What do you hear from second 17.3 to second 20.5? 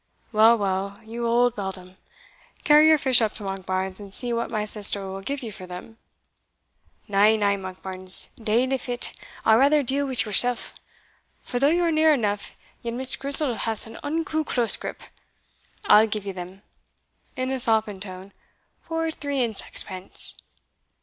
(in a softened tone) "for three and saxpence."